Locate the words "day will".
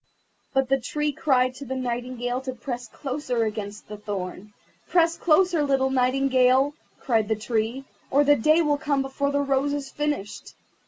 8.35-8.79